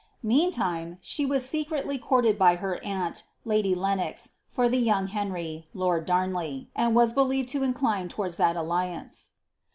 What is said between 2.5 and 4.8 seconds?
her aunt, lady Lenox, for the